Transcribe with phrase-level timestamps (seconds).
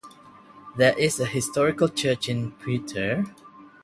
[0.77, 3.23] There is a historical church in Putre.